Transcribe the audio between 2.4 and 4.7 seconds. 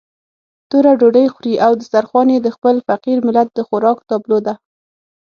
د خپل فقير ملت د خوراک تابلو ده.